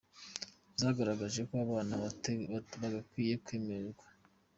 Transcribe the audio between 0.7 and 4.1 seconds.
zagaragaje ko abana batagakwiye kwemererwa